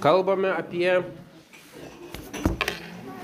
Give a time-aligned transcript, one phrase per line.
[0.00, 1.02] kalbame apie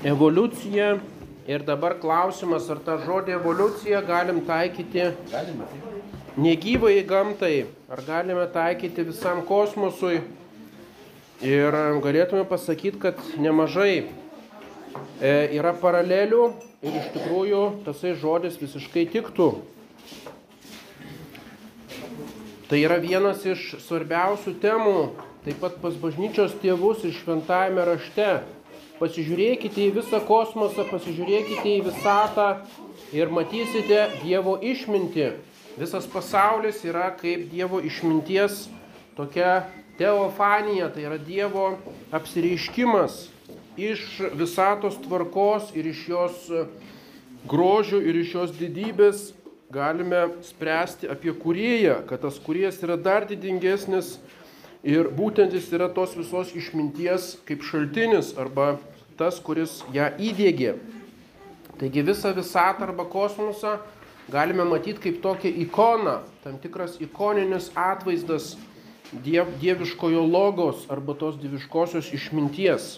[0.03, 0.99] evoliuciją
[1.47, 5.11] ir dabar klausimas, ar tą žodį evoliucija galim taikyti
[6.37, 10.21] negyvai gamtai, ar galime taikyti visam kosmosui.
[11.43, 14.05] Ir galėtume pasakyti, kad nemažai
[15.19, 16.45] e, yra paralelių
[16.85, 19.49] ir iš tikrųjų tasai žodis visiškai tiktų.
[22.65, 24.99] Tai yra vienas iš svarbiausių temų,
[25.45, 28.29] taip pat pas bažnyčios tėvus ir šventajame rašte.
[28.97, 32.47] Pasižiūrėkite į visą kosmosą, pasižiūrėkite į visatą
[33.13, 35.27] ir matysite Dievo išmintį.
[35.77, 38.63] Visas pasaulis yra kaip Dievo išminties
[39.17, 39.67] tokia
[39.99, 41.75] teofanija, tai yra Dievo
[42.15, 43.27] apsireiškimas
[43.77, 46.45] iš visatos tvarkos ir iš jos
[47.45, 49.27] grožių ir iš jos didybės
[49.69, 54.15] galime spręsti apie kurėją, kad tas kurėjas yra dar didingesnis
[54.85, 58.75] ir būtent jis yra tos visos išminties kaip šaltinis arba
[59.17, 60.75] tas, kuris ją įdėgė.
[61.79, 63.79] Taigi visą visatą arba kosmosą
[64.31, 68.53] galime matyti kaip tokią ikoną, tam tikras ikoninis atvaizdas
[69.25, 72.95] diev, dieviškojo logos arba tos dieviškosios išminties.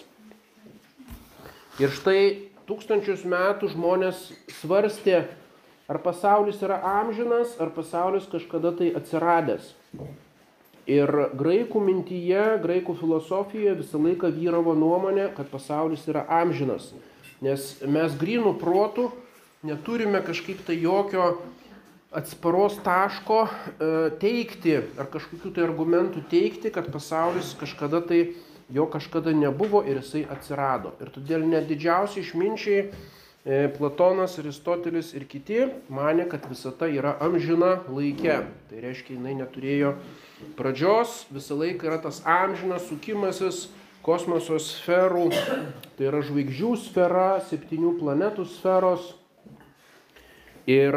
[1.78, 2.20] Ir štai
[2.68, 4.28] tūkstančius metų žmonės
[4.60, 5.24] svarstė,
[5.88, 9.70] ar pasaulis yra amžinas, ar pasaulis kažkada tai atsiradęs.
[10.88, 16.94] Ir graikų mintyje, graikų filosofijoje visą laiką vyravo nuomonė, kad pasaulis yra amžinas.
[17.44, 19.10] Nes mes grinų protų
[19.68, 21.34] neturime kažkaip tai jokio
[22.16, 23.50] atsparos taško e,
[24.22, 28.22] teikti ar kažkokių tai argumentų teikti, kad pasaulis kažkada tai
[28.72, 30.94] jo kažkada nebuvo ir jisai atsirado.
[31.04, 32.88] Ir todėl net didžiausi išminčiai
[33.48, 38.42] Platonas, Aristotelis ir kiti mane, kad visata yra amžina laike.
[38.68, 39.94] Tai reiškia, jinai neturėjo
[40.58, 43.68] pradžios, visą laiką yra tas amžinas sukimasis
[44.04, 45.30] kosmoso sferų,
[45.96, 49.14] tai yra žvaigždžių sfera, septynių planetų sferos.
[50.68, 50.92] Ir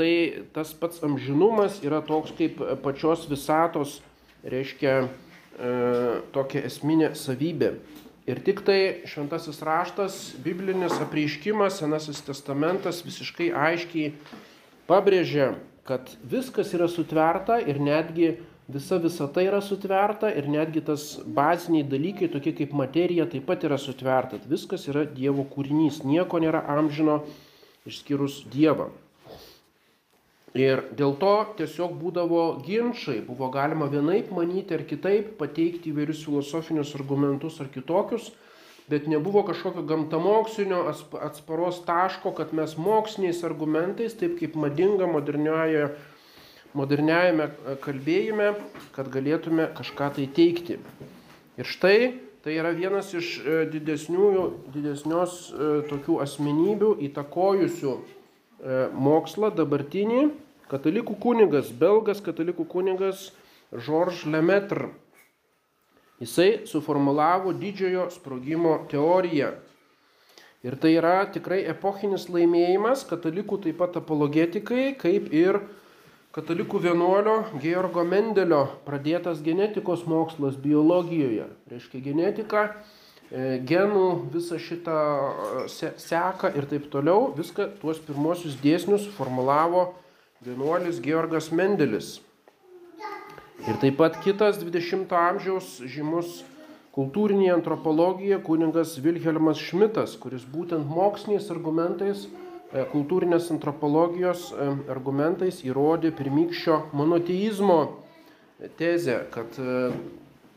[0.00, 0.12] tai
[0.56, 3.98] tas pats amžinumas yra toks kaip pačios visatos,
[4.40, 5.72] reiškia, e,
[6.32, 7.74] tokia esminė savybė.
[8.30, 14.12] Ir tik tai šventasis raštas, biblinis apreiškimas, Senasis testamentas visiškai aiškiai
[14.86, 15.56] pabrėžia,
[15.88, 18.36] kad viskas yra sutverta ir netgi
[18.70, 23.78] visa visata yra sutverta ir netgi tas baziniai dalykai, tokie kaip materija, taip pat yra
[23.80, 24.38] sutverta.
[24.46, 27.24] Viskas yra Dievo kūrinys, nieko nėra amžino
[27.90, 28.92] išskyrus Dievą.
[30.58, 36.96] Ir dėl to tiesiog būdavo ginčiai, buvo galima vienaip manyti ar kitaip, pateikti įvairius filosofinius
[36.98, 38.32] argumentus ar kitokius,
[38.90, 40.82] bet nebuvo kažkokio gamtamokslinio
[41.22, 45.92] atsparos taško, kad mes moksliniais argumentais, taip kaip madinga modernioje,
[46.74, 47.46] moderniajame
[47.84, 48.50] kalbėjime,
[48.96, 50.80] kad galėtume kažką tai teikti.
[51.62, 51.98] Ir štai
[52.42, 53.36] tai yra vienas iš
[53.70, 55.42] didesnios
[55.90, 57.94] tokių asmenybių įtakojusių
[58.92, 60.28] mokslą dabartinį
[60.70, 63.30] katalikų kunigas, belgas katalikų kunigas
[63.72, 64.90] Georges Lemaitre.
[66.20, 69.54] Jisai suformulavo didžiojo sprogimo teoriją.
[70.60, 75.62] Ir tai yra tikrai epochinis laimėjimas katalikų taip pat apologetikai, kaip ir
[76.36, 81.48] katalikų vienuolio Georgo Mendelio pradėtas genetikos mokslas biologijoje.
[81.72, 82.66] Reiškia genetika,
[83.30, 84.96] genų visą šitą
[85.70, 89.92] seką ir taip toliau, viską tuos pirmosius dėsnius formulavo
[90.42, 92.18] vienuolis Georgas Mendelis.
[93.68, 96.40] Ir taip pat kitas 20-ojo amžiaus žymus
[96.96, 102.24] kultūrinėje antropologijoje kuningas Vilhelmas Šmitas, kuris būtent moksliniais argumentais,
[102.90, 104.48] kultūrinės antropologijos
[104.90, 107.78] argumentais įrodė pirmykščio monoteizmo
[108.78, 109.60] tezę, kad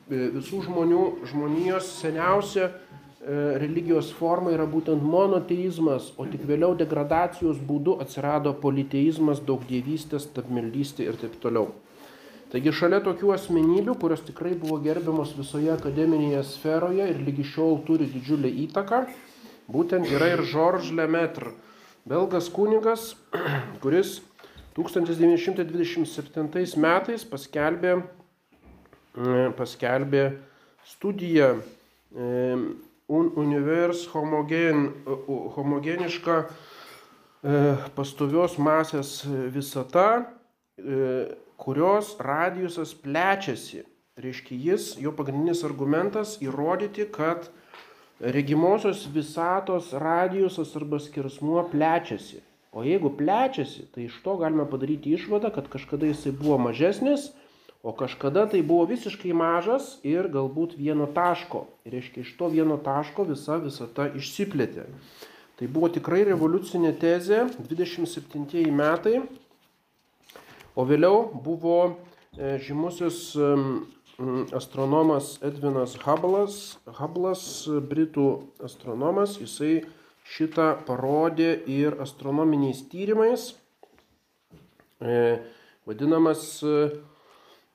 [0.10, 2.72] visų žmonių, žmonijos seniausia
[3.24, 11.16] religijos forma yra būtent monoteizmas, o tik vėliau degradacijos būdu atsirado politeizmas, daugdievystės, tapmeldystė ir
[11.22, 11.72] taip toliau.
[12.52, 18.06] Taigi šalia tokių asmenybių, kurios tikrai buvo gerbiamos visoje akademinėje sferoje ir lygi šiol turi
[18.12, 19.00] didžiulę įtaką,
[19.74, 21.52] būtent yra ir Georges Lemaitre,
[22.06, 23.16] belgas kunigas,
[23.82, 24.22] kuris
[24.78, 28.04] 1927 metais paskelbė,
[29.58, 30.26] paskelbė
[30.90, 31.54] studiją
[33.08, 34.86] Un univers homogen,
[35.56, 36.38] homogeniška
[37.98, 39.18] pastovios masės
[39.52, 40.24] visata,
[41.60, 43.84] kurios radijusas plečiasi.
[44.24, 47.50] Reiškia, jis, jo pagrindinis argumentas įrodyti, kad
[48.22, 52.40] regimosios visatos radijusas arba skirsmuo plečiasi.
[52.72, 57.34] O jeigu plečiasi, tai iš to galime padaryti išvadą, kad kažkada jisai buvo mažesnis,
[57.84, 61.66] O kažkada tai buvo visiškai mažas ir galbūt vieno taško.
[61.84, 64.86] Ir reiškia, iš to vieno taško visa visata išsiplėtė.
[65.60, 69.20] Tai buvo tikrai revoliucinė tezė, 27 metai.
[70.80, 73.36] O vėliau buvo e, žymusis
[74.56, 76.58] astronomas Edvinas Hubble'as,
[76.88, 78.28] Hubble'as, britų
[78.64, 79.84] astronomas, jisai
[80.24, 83.52] šitą parodė ir astronominiais tyrimais,
[85.04, 85.42] e,
[85.84, 86.62] vadinamas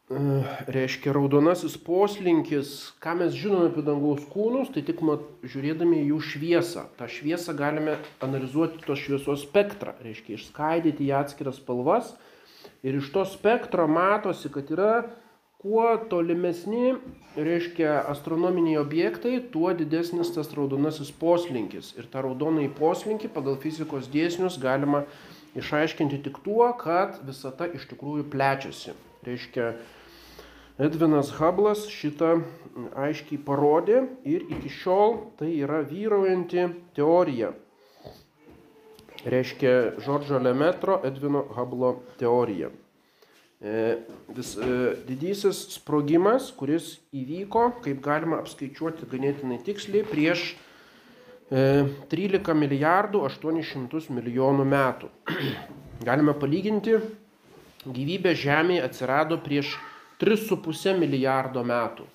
[0.08, 6.86] reiškia raudonasis poslinkis, ką mes žinome apie dangaus kūnus, tai tik mat, žiūrėdami jų šviesą.
[6.96, 12.14] Ta šviesą galime analizuoti tos šviesos spektrą, reiškia išskaidyti į atskiras spalvas.
[12.86, 14.92] Ir iš to spektro matosi, kad yra
[15.60, 16.94] kuo tolimesni,
[17.36, 21.92] reiškia, astronominiai objektai, tuo didesnis tas raudonasis poslinkis.
[21.98, 25.04] Ir tą raudonąjį poslinkį pagal fizikos dėsnius galima
[25.58, 28.94] išaiškinti tik tuo, kad visata iš tikrųjų plečiasi.
[29.26, 29.72] Reiškia,
[30.78, 32.36] Edvinas Hublas šitą
[32.94, 37.48] aiškiai parodė ir iki šiol tai yra vyraujanti teorija.
[39.26, 39.72] Reiškia
[40.04, 42.70] Žordžo Lemetro Edvino Hublo teorija.
[43.58, 43.74] E,
[44.30, 50.52] vis, e, didysis sprogimas, kuris įvyko, kaip galima apskaičiuoti ganėtinai tiksliai, prieš
[51.50, 55.10] e, 13 milijardų 800 milijonų metų.
[56.06, 57.00] Galime palyginti,
[57.82, 59.74] gyvybė Žemėje atsirado prieš
[60.18, 62.06] 3,5 milijardo metų.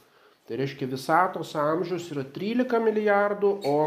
[0.43, 3.77] Tai reiškia visatos amžius yra 13 milijardų, o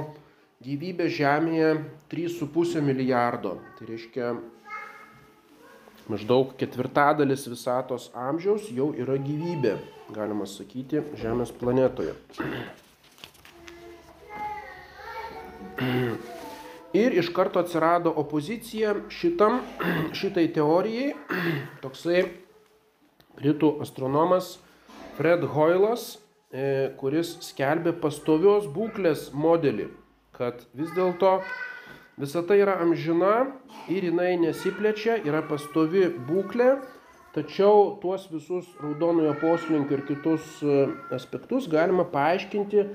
[0.65, 1.73] gyvybė Žemėje
[2.13, 3.59] 3,5 milijardo.
[3.77, 4.31] Tai reiškia
[6.09, 9.77] maždaug ketvirtadalis visatos amžiaus jau yra gyvybė,
[10.17, 12.17] galima sakyti, Žemės planetoje.
[16.97, 19.61] Ir iš karto atsirado opozicija šitam,
[20.17, 21.13] šitai teorijai,
[21.83, 22.23] toksai
[23.37, 24.57] britų astronomas
[25.17, 26.17] Fred Hoylas,
[26.53, 29.89] e, kuris skelbė pastovios būklės modelį,
[30.37, 31.39] kad vis dėlto
[32.21, 33.47] visata yra amžina
[33.93, 36.77] ir jinai nesiplečia, yra pastovi būklė,
[37.37, 40.87] tačiau tuos visus raudonojo poslinkio ir kitus e,
[41.17, 42.87] aspektus galima paaiškinti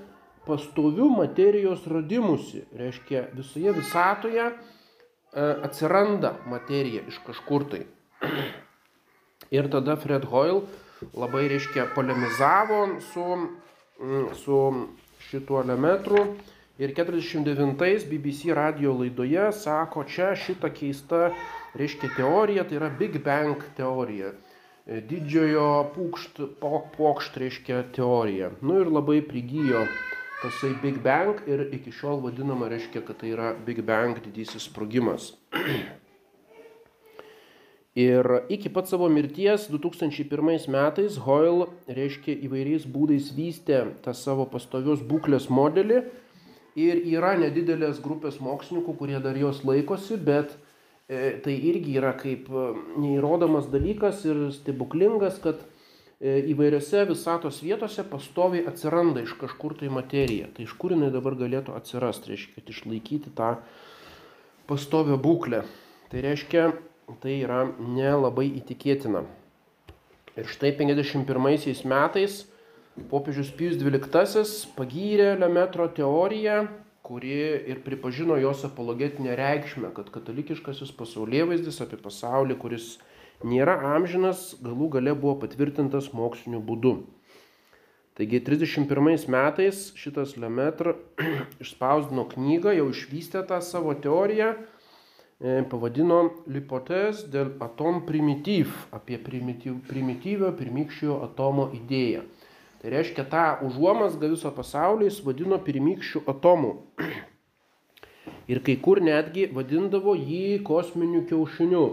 [0.46, 2.66] pastovių materijos radimusi.
[2.78, 4.54] Reiškia, visoje visatoje e,
[5.42, 7.88] atsiranda materija iš kažkur tai.
[9.52, 10.62] Ir tada Fred Hoyle
[11.14, 13.26] labai, reiškia, polemizavo su,
[14.00, 14.88] mm, su
[15.20, 16.26] šituo elementru.
[16.80, 21.34] Ir 49 BBC radio laidoje sako, čia šita keista,
[21.76, 24.32] reiškia, teorija, tai yra Big Bang teorija.
[24.88, 26.42] E, didžiojo pūkšt,
[26.98, 28.54] pokšt, reiškia, teorija.
[28.62, 29.84] Nu ir labai prigijo
[30.42, 35.34] tasai Big Bang ir iki šiol vadinama, reiškia, kad tai yra Big Bang didysis sprogimas.
[37.96, 45.02] Ir iki pat savo mirties 2001 metais Hoyle, reiškia, įvairiais būdais vystė tą savo pastovios
[45.04, 46.06] būklės modelį.
[46.80, 50.54] Ir yra nedidelės grupės mokslininkų, kurie dar jos laikosi, bet
[51.12, 52.64] e, tai irgi yra kaip e,
[52.96, 60.48] neįrodomas dalykas ir stebuklingas, kad e, įvairiose visatos vietose pastoviai atsiranda iš kažkur tai materija.
[60.56, 63.52] Tai iš kur jinai dabar galėtų atsirasti, reiškia, kad išlaikyti tą
[64.72, 65.66] pastovią būklę.
[66.08, 66.70] Tai reiškia,
[67.22, 69.26] tai yra nelabai įtikėtina.
[70.40, 72.46] Ir štai 51 metais
[73.12, 74.44] popiežius Pijus XII
[74.78, 76.68] pagyrė Lemetro teoriją,
[77.04, 77.38] kuri
[77.68, 82.94] ir pripažino jos apologetinę reikšmę, kad katalikiškasis pasaulėvaizdis apie pasaulį, kuris
[83.44, 86.94] nėra amžinas, galų gale buvo patvirtintas moksliniu būdu.
[88.16, 90.94] Taigi 31 metais šitas Lemetr
[91.64, 94.54] išspausdino knygą, jau išvystė tą savo teoriją
[95.42, 102.22] pavadino Lipotės dėl atom primityv, apie primityv, primityvio pirmykščio atomo idėją.
[102.82, 106.76] Tai reiškia tą užuomasgą viso pasaulio jis vadino pirmykščių atomų.
[108.54, 111.84] Ir kai kur netgi vadindavo jį kosminiu kiaušiniu.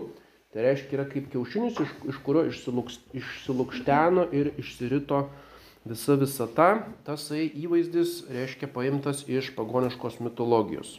[0.53, 5.27] Tai reiškia yra kaip kiaušinis, iš, iš kurio išsilukšteno ir išsirito
[5.89, 6.71] visa visata.
[7.09, 10.99] Tasai įvaizdis reiškia paimtas iš pagoniškos mitologijos.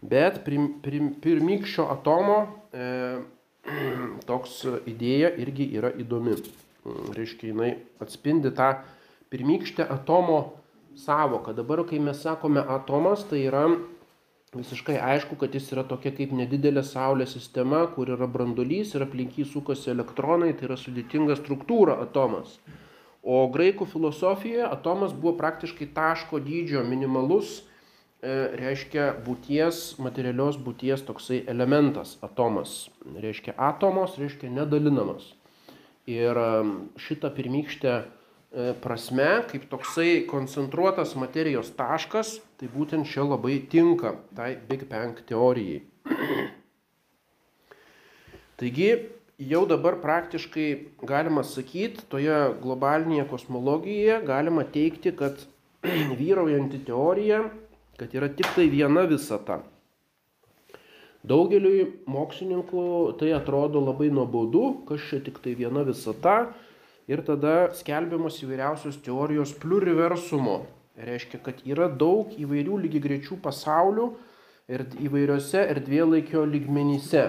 [0.00, 2.38] Bet prim, prim, pirmykščio atomo
[2.70, 3.18] e,
[4.30, 6.36] toks idėja irgi yra įdomi.
[6.86, 8.76] Mm, reiškia, jinai atspindi tą
[9.32, 10.40] pirmykštę atomo
[10.98, 11.54] savoką.
[11.54, 13.66] Dabar, kai mes sakome atomas, tai yra
[14.54, 19.36] visiškai aišku, kad jis yra tokia kaip nedidelė Saulės sistema, kur yra brandolys ir aplink
[19.36, 22.56] jį sukasi elektronai, tai yra sudėtinga struktūra atomas.
[23.22, 27.58] O graikų filosofijoje atomas buvo praktiškai taško dydžio minimalus
[28.22, 32.88] reiškia būties, materialios būties toksai elementas, atomas.
[33.06, 35.34] Reiškia atomos, reiškia nedalinamas.
[36.08, 36.34] Ir
[36.98, 44.56] šitą pirmykštę e, prasme, kaip toksai koncentruotas materijos taškas, tai būtent čia labai tinka tai
[44.68, 45.84] Big Bang teorijai.
[48.58, 48.88] Taigi
[49.38, 55.44] jau dabar praktiškai galima sakyti, toje globalinėje kosmologijoje galima teikti, kad
[56.18, 57.44] vyraujanti teorija,
[57.98, 59.62] kad yra tik tai viena visata.
[61.28, 62.82] Daugeliui mokslininkų
[63.18, 66.52] tai atrodo labai nuobodu, kas čia tik tai viena visata
[67.10, 70.60] ir tada skelbiamos įvairiausios teorijos pluriversumo.
[70.98, 74.08] Reiškia, kad yra daug įvairių lygiai grečių pasaulių
[74.70, 77.26] ir įvairiose erdvėlaikio lygmenyse.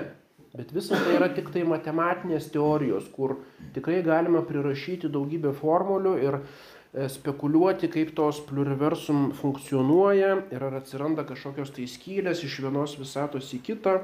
[0.53, 3.37] Bet visa tai yra tik tai matematinės teorijos, kur
[3.75, 6.39] tikrai galima prirašyti daugybę formulių ir
[6.89, 13.59] spekuliuoti, kaip tos pluriversum funkcionuoja ir ar atsiranda kažkokios tai skylės iš vienos visatos į
[13.67, 13.99] kitą,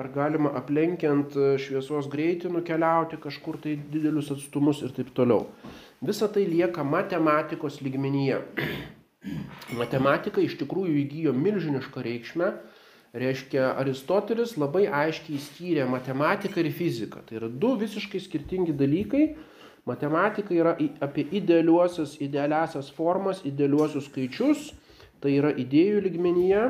[0.00, 5.50] ar galima aplenkiant e, šviesos greitį nukeliauti kažkur tai didelius atstumus ir taip toliau.
[6.00, 8.40] Visa tai lieka matematikos lygmenyje.
[9.80, 12.54] Matematika iš tikrųjų įgyjo milžinišką reikšmę,
[13.20, 17.20] reiškia Aristotelis labai aiškiai skyrė matematiką ir fiziką.
[17.28, 19.26] Tai yra du visiškai skirtingi dalykai
[19.88, 24.70] Matematika yra apie idealiuosius, idealiasias formas, idealiuosius skaičius,
[25.20, 26.64] tai yra idėjų ligmenyje,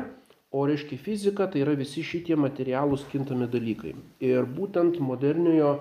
[0.51, 3.93] o reiškia fizika, tai yra visi šitie materialūs kintami dalykai.
[4.23, 5.77] Ir būtent moderniojo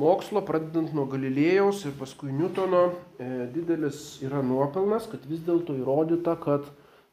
[0.00, 6.34] mokslo, pradedant nuo Galilėjaus ir paskui Newtono, e, didelis yra nuopelnas, kad vis dėlto įrodyta,
[6.42, 6.66] kad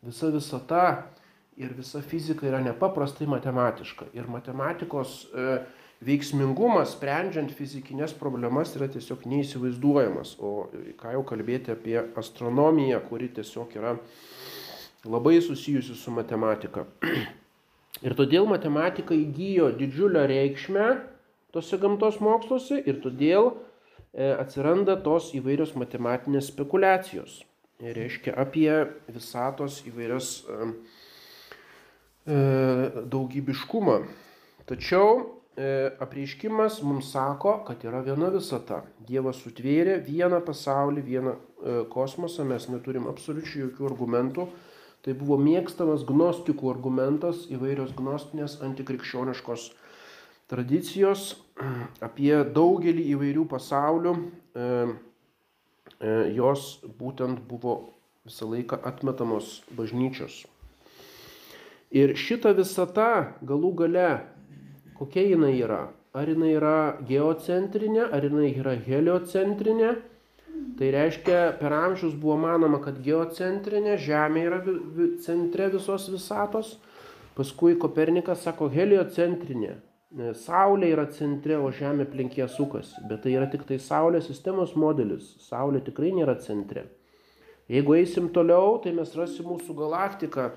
[0.05, 0.85] visa visata
[1.57, 4.11] ir visa fizika yra nepaprastai matematiška.
[4.17, 5.59] Ir matematikos e,
[6.05, 10.35] veiksmingumas sprendžiant fizikinės problemas yra tiesiog neįsivaizduojamas.
[10.37, 13.95] O ką jau kalbėti apie astronomiją, kuri tiesiog yra
[15.07, 16.85] labai susijusi su matematika.
[18.05, 20.87] Ir todėl matematika įgyjo didžiulę reikšmę
[21.55, 27.39] tose gamtos moksluose ir todėl e, atsiranda tos įvairios matematinės spekulacijos.
[27.81, 28.69] Ir reiškia apie
[29.09, 30.69] visatos įvairias e,
[32.29, 32.37] e,
[33.09, 33.97] daugybiškumą.
[34.69, 38.83] Tačiau E, apreiškimas mums sako, kad yra viena visata.
[39.07, 41.39] Dievas sutvėrė vieną pasaulį, vieną e,
[41.89, 44.45] kosmosą, mes neturim absoliučiai jokių argumentų.
[45.01, 49.71] Tai buvo mėgstamas gnostikų argumentas, įvairios gnostinės antikrikščioniškos
[50.51, 51.35] tradicijos
[52.05, 54.15] apie daugelį įvairių pasaulių.
[54.53, 54.69] E,
[56.37, 57.79] jos būtent buvo
[58.27, 60.43] visą laiką atmetamos bažnyčios.
[61.95, 64.09] Ir šita visata galų gale
[64.97, 65.87] kokia jinai yra.
[66.17, 66.77] Ar jinai yra
[67.07, 69.95] geocentrinė, ar jinai yra heliocentrinė.
[70.77, 74.59] Tai reiškia, per amžius buvo manoma, kad geocentrinė Žemė yra
[75.23, 76.77] centre visos visatos.
[77.37, 79.75] Paskui Kopernikas sako heliocentrinė.
[80.39, 83.03] Saulė yra centre, o Žemė aplinkė sukasi.
[83.09, 85.35] Bet tai yra tik tai Saulės sistemos modelis.
[85.45, 86.87] Saulė tikrai nėra centre.
[87.67, 90.51] Jeigu eisim toliau, tai mes rasim mūsų galaktiką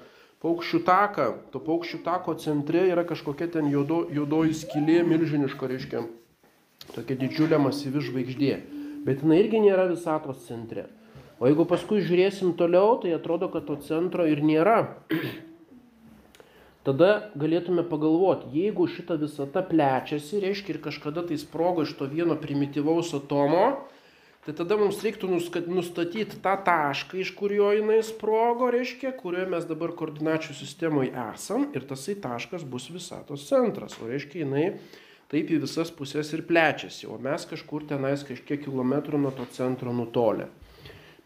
[0.44, 1.26] paukščių taką.
[1.52, 6.04] To paukščių tako centre yra kažkokia ten juodo, juodoji skylė milžiniška, reiškia,
[6.94, 8.54] tokia didžiulė masyvi žvaigždė.
[9.04, 10.88] Bet jinai irgi nėra visatos centre.
[11.40, 14.82] O jeigu paskui žiūrėsim toliau, tai atrodo, kad to centro ir nėra.
[16.85, 22.37] Tada galėtume pagalvoti, jeigu šita visata plečiasi, reiškia ir kažkada tai sprogo iš to vieno
[22.40, 23.64] primityvaus atomo,
[24.40, 25.28] Tai tada mums reiktų
[25.68, 31.85] nustatyti tą tašką, iš kurio jinai sprogo, reiškia, kurioje mes dabar koordinačių sistemoje esam ir
[31.90, 33.99] tasai taškas bus visatos centras.
[34.00, 34.64] O reiškia, jinai
[35.28, 39.92] taip į visas pusės ir plečiasi, o mes kažkur tenais kažkiek kilometrų nuo to centro
[39.92, 40.49] nutolę.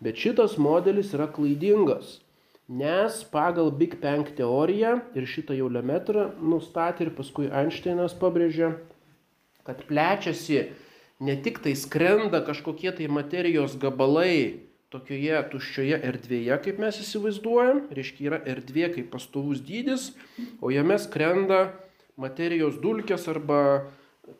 [0.02, 2.18] Bet šitas modelis yra klaidingas,
[2.66, 8.74] nes pagal Big Bang teoriją ir šitą jau Lemetrą nustatė ir paskui Einšteinas pabrėžė,
[9.64, 10.64] kad plečiasi
[11.20, 14.60] ne tik tai skrenda kažkokie tai materijos gabalai
[14.94, 20.12] tokioje tuščioje erdvėje, kaip mes įsivaizduojam, reiškia yra erdvė kaip pastovus dydis,
[20.62, 21.72] o jame skrenda
[22.20, 23.90] materijos dulkės arba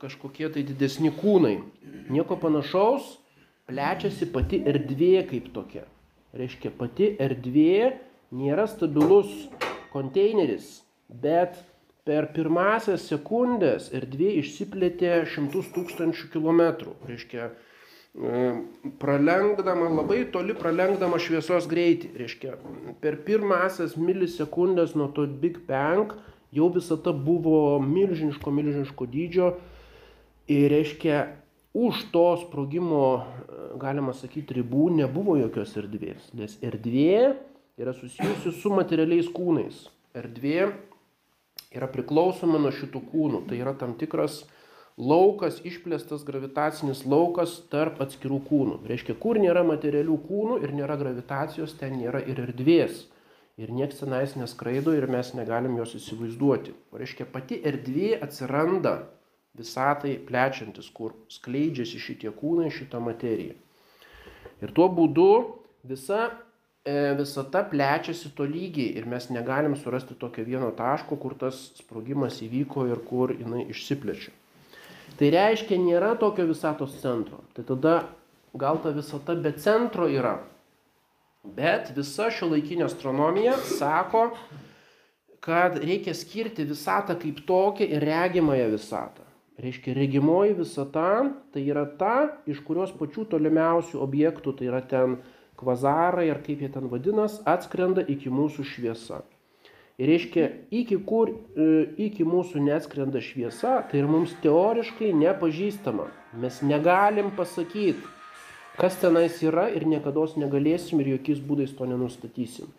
[0.03, 1.57] kažkokie tai didesni kūnai.
[2.13, 3.17] Nieko panašaus,
[3.69, 5.85] plečiasi pati erdvė kaip tokia.
[6.35, 7.95] Reiškia, pati erdvė
[8.35, 9.31] nėra stabilus
[9.93, 11.59] konteineris, bet
[12.05, 16.93] per pirmąsias sekundės erdvė išsiplėtė šimtus tūkstančių kilometrų.
[17.09, 18.43] Reiškia, e,
[19.01, 22.13] pralenkdama, labai toli pralenkdama šviesos greitį.
[22.21, 22.59] Reiškia,
[23.01, 26.13] per pirmąsias milisekundės nuo to Big Bang
[26.55, 29.55] jau visata buvo milžiniško, milžiniško dydžio.
[30.53, 31.25] Ir reiškia,
[31.73, 36.29] už to sprogimo, e, galima sakyti, ribų nebuvo jokios erdvės.
[36.37, 37.33] Nes erdvė
[37.81, 39.87] yra susijusi su materialiais kūnais.
[40.15, 40.69] Erdvė
[41.75, 43.45] yra priklausoma nuo šitų kūnų.
[43.49, 44.43] Tai yra tam tikras
[44.97, 48.79] laukas, išplėstas gravitacinis laukas tarp atskirų kūnų.
[48.91, 53.05] Reiškia, kur nėra materialių kūnų ir nėra gravitacijos, ten nėra ir erdvės.
[53.59, 56.75] Ir nieks tenais neskraido ir mes negalim jos įsivaizduoti.
[56.95, 58.97] Reiškia, pati erdvė atsiranda
[59.55, 63.55] visatai plečiantis, kur skleidžiasi šitie kūnai, šita materija.
[64.63, 65.31] Ir tuo būdu
[65.87, 66.33] visa
[66.85, 72.89] visata plečiasi to lygiai ir mes negalim surasti tokio vieno taško, kur tas sprogimas įvyko
[72.93, 74.33] ir kur jinai išsiplečia.
[75.17, 77.41] Tai reiškia, nėra tokio visatos centro.
[77.55, 77.95] Tai tada
[78.55, 80.39] gal ta visata be centro yra.
[81.45, 84.31] Bet visa šio laikinė astronomija sako,
[85.45, 89.25] kad reikia skirti visatą kaip tokią ir regimąją visatą.
[89.61, 91.09] Reiškia, regimoji visata
[91.55, 92.15] tai yra ta,
[92.51, 95.21] iš kurios pačių tolimiausių objektų, tai yra ten
[95.61, 99.23] kvazarai ar kaip jie ten vadinas, atskrenda iki mūsų šviesa.
[99.99, 101.67] Ir reiškia, iki kur, e,
[102.09, 106.09] iki mūsų neatskrenda šviesa, tai ir mums teoriškai nepažįstama.
[106.43, 108.03] Mes negalim pasakyti,
[108.75, 112.73] kas tenais yra ir niekada negalėsim ir jokiais būdais to nenustatysim.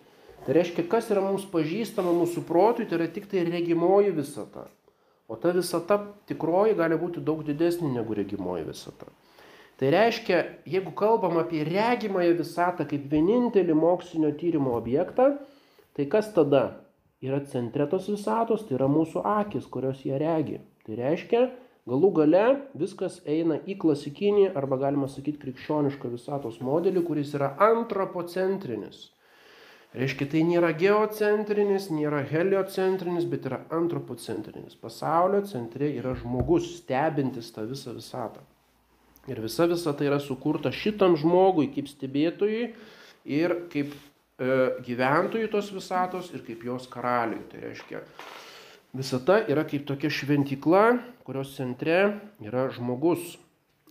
[0.46, 4.67] Tai reiškia, kas yra mums pažįstama mūsų protui, tai yra tik tai regimoji visata.
[5.27, 5.98] O ta visata
[6.29, 9.08] tikroji gali būti daug didesnė negu regimoji visata.
[9.75, 10.38] Tai reiškia,
[10.72, 15.34] jeigu kalbam apie regimąją visatą kaip vienintelį mokslinio tyrimo objektą,
[15.98, 16.62] tai kas tada
[17.25, 20.62] yra centre tos visatos, tai yra mūsų akis, kurios jie regi.
[20.88, 21.41] Tai reiškia,
[21.91, 22.46] galų gale
[22.79, 29.10] viskas eina į klasikinį arba galima sakyti krikščionišką visatos modelį, kuris yra antropocentrinis.
[29.96, 34.75] Reiškia, tai nėra geocentrinis, nėra heliocentrinis, bet yra antropocentrinis.
[34.79, 38.44] Pasaulio centre yra žmogus, stebintis tą visą visatą.
[39.25, 42.65] Ir visa visata yra sukurta šitam žmogui kaip stebėtojui
[43.25, 44.50] ir kaip e,
[44.86, 47.41] gyventojui tos visatos ir kaip jos karaliui.
[47.50, 48.03] Tai reiškia,
[48.94, 50.84] visata yra kaip tokia šventykla,
[51.25, 53.39] kurios centre yra žmogus.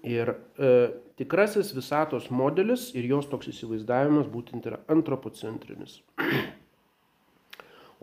[0.06, 0.70] Ir e,
[1.18, 6.02] tikrasis visatos modelis ir jos toks įsivaizdavimas būtent yra antropocentrinis.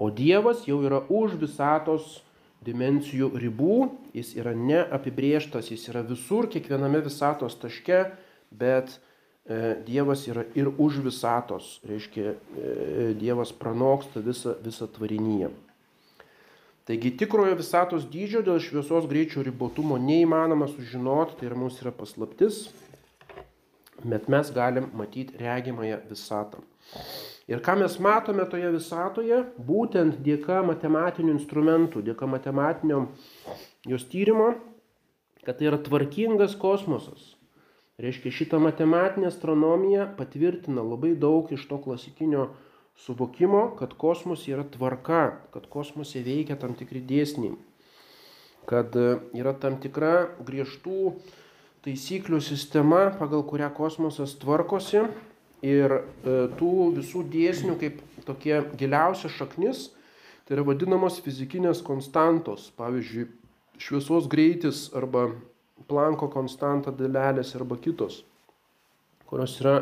[0.02, 2.24] O Dievas jau yra už visatos
[2.66, 3.78] dimensijų ribų,
[4.14, 8.04] jis yra neapibrieštas, jis yra visur, kiekviename visatos taške,
[8.52, 15.50] bet e, Dievas yra ir už visatos, reiškia, e, Dievas pranoksta visą, visą tvarinyje.
[16.90, 22.66] Taigi tikrojo visatos dydžio dėl šviesos greičio ribotumo neįmanoma sužinoti, tai ir mums yra paslaptis,
[24.02, 26.66] bet mes galim matyti regimąją visatą.
[27.52, 33.02] Ir ką mes matome toje visatoje, būtent dėka matematinių instrumentų, dėka matematinio
[33.92, 34.54] jos tyrimo,
[35.44, 37.34] kad tai yra tvarkingas kosmosas.
[38.00, 42.46] Reiškia, šitą matematinę astronomiją patvirtina labai daug iš to klasikinio
[43.04, 47.58] suvokimo, kad kosmose yra tvarka, kad kosmose veikia tam tikri dėsniai,
[48.70, 51.18] kad e, yra tam tikra griežtų
[51.84, 55.04] taisyklių sistema, pagal kurią kosmosas tvarkosi
[55.66, 56.02] ir e,
[56.58, 59.90] tų visų dėsnių kaip tokie giliausia šaknis,
[60.46, 63.30] tai yra vadinamos fizikinės konstantos, pavyzdžiui,
[63.82, 65.30] šviesos greitis arba
[65.90, 68.22] planko konstanta dalelės arba kitos,
[69.30, 69.80] kurios yra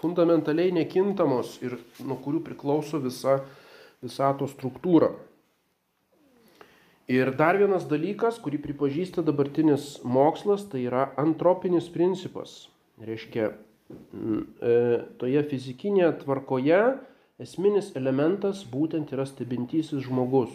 [0.00, 3.40] fundamentaliai nekintamos ir nuo kurių priklauso visa
[4.02, 5.12] visato struktūra.
[7.12, 12.70] Ir dar vienas dalykas, kurį pripažįsta dabartinis mokslas, tai yra antropinis principas.
[13.02, 13.52] Reiškia,
[15.20, 16.80] toje fizikinėje tvarkoje
[17.42, 20.52] esminis elementas būtent yra stebintysis žmogus.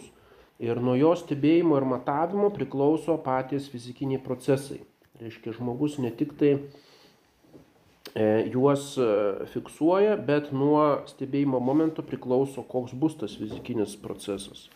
[0.58, 4.80] Ir nuo jo stebėjimo ir matavimo priklauso patys fizikiniai procesai.
[5.22, 6.52] Reiškia, žmogus ne tik tai
[8.14, 9.06] E, juos e,
[9.52, 14.68] fiksuoja, bet nuo stebėjimo momento priklauso, koks bus tas fizikinis procesas.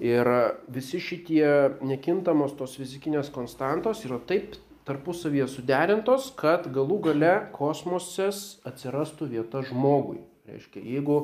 [0.00, 0.28] Ir
[0.72, 1.44] visi šitie
[1.84, 4.56] nekintamos tos fizikinės konstantos yra taip
[4.88, 10.20] tarpusavyje suderintos, kad galų gale kosmoses atsirastų vieta žmogui.
[10.50, 11.22] Reiškia, jeigu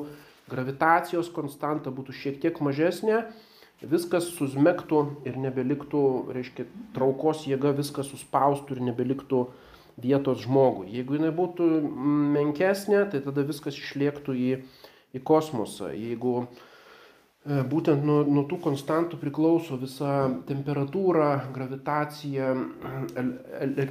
[0.51, 3.25] gravitacijos konstanta būtų šiek tiek mažesnė,
[3.81, 6.65] viskas susmektų ir nebeliktų, reiškia,
[6.95, 9.65] traukos jėga viskas suspaustų ir nebeliktų uh,
[9.97, 10.91] vietos žmogui.
[10.93, 11.67] Jeigu jinai būtų
[12.35, 14.49] menkesnė, tai tada viskas išliektų į,
[15.17, 15.89] į kosmosą.
[15.97, 16.47] Jeigu e,
[17.47, 22.49] būtent nuo, nuo tų konstantų priklauso visa temperatūra, gravitacija,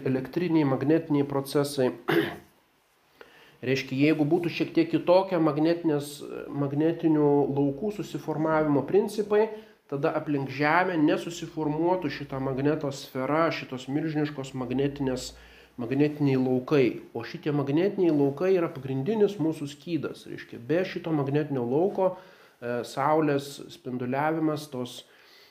[0.04, 1.92] elektriniai, magnetiniai procesai.
[3.66, 9.48] Reiškia, jeigu būtų šiek tiek kitokia magnetinių laukų susiformavimo principai,
[9.88, 15.32] tada aplink Žemę nesusiformuotų šitą magneto sferą, šitos milžiniškos magnetinės
[15.80, 16.86] magnetiniai laukai.
[17.16, 20.26] O šitie magnetiniai laukai yra pagrindinis mūsų skydas.
[20.28, 25.02] Reiškia, be šito magnetinio lauko e, Saulės spinduliavimas, tos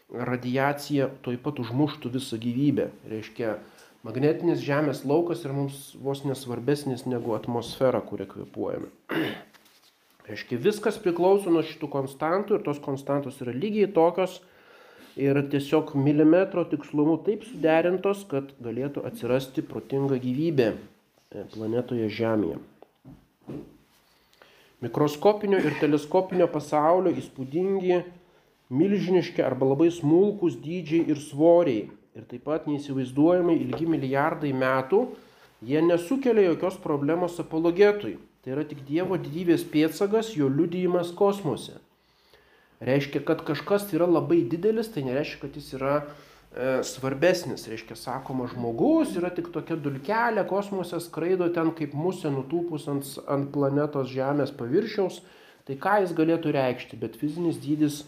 [0.09, 2.89] radiacija toj pat užmuštų visą gyvybę.
[3.09, 3.57] Reiškia,
[4.05, 8.89] magnetinis Žemės laukas yra mums vos nesvarbesnis negu atmosfera, kurią kvepuojame.
[10.29, 14.39] Reiškia, viskas priklauso nuo šitų konstantų ir tos konstantos yra lygiai tokios
[15.15, 22.57] ir tiesiog milimetro tikslumu taip suderintos, kad galėtų atsirasti protinga gyvybė e, planetoje Žemėje.
[24.83, 28.01] Mikroskopinio ir teleskopinio pasaulio įspūdingi,
[28.75, 31.85] milžiniški arba labai smulkus dydžiai ir svoriai
[32.15, 35.01] ir taip pat neįsivaizduojamai ilgi milijardai metų,
[35.67, 38.17] jie nesukelia jokios problemos apologetui.
[38.43, 41.79] Tai yra tik Dievo didybės pėtsagas, jo liudijimas kosmose.
[42.85, 45.95] Reiškia, kad kažkas yra labai didelis, tai nereiškia, kad jis yra
[46.83, 47.67] svarbesnis.
[47.67, 53.51] Reiškia, sakoma, žmogus yra tik tokia dulkelė, kosmose skraido ten kaip musė nutūpus ant, ant
[53.51, 55.21] planetos Žemės paviršiaus.
[55.65, 58.03] Tai ką jis galėtų reikšti, bet fizinis dydis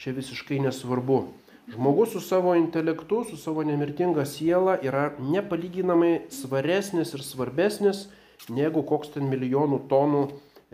[0.00, 1.24] čia visiškai nesvarbu.
[1.70, 8.08] Žmogus su savo intelektu, su savo nemirtinga siela yra nepalyginamai svaresnis ir svarbesnis
[8.50, 10.22] negu koks ten milijonų tonų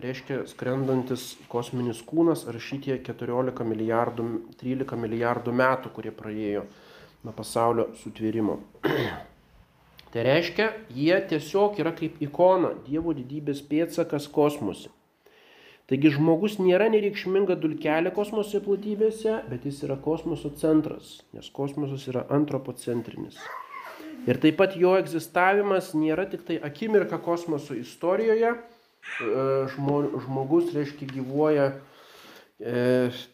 [0.00, 4.26] reiškia skrendantis kosminis kūnas ar šitie 14 milijardų,
[4.60, 6.66] 13 milijardų metų, kurie praėjo
[7.26, 8.60] nuo pasaulio sutvėrimo.
[10.12, 14.92] tai reiškia, jie tiesiog yra kaip ikona, Dievo didybės pėtsakas kosmose.
[15.86, 22.24] Taigi žmogus nėra nereikšminga dulkelė kosmoso platybėse, bet jis yra kosmoso centras, nes kosmosas yra
[22.34, 23.38] antropocentrinis.
[24.26, 28.56] Ir taip pat jo egzistavimas nėra tik tai akimirka kosmoso istorijoje.
[28.56, 29.44] E,
[29.76, 31.68] žmogus, reiškia, gyvuoja